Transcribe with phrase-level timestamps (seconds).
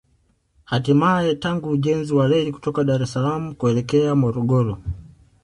[0.65, 4.77] Hatimae tangu ujenzi wa reli kutoka Dar es Salaam kuelekea Morogoro